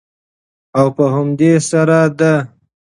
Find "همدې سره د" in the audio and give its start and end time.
1.13-2.21